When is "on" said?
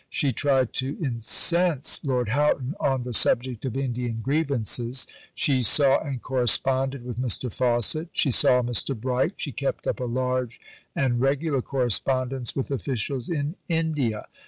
2.79-3.03